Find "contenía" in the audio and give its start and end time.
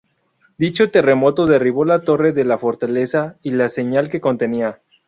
4.19-4.81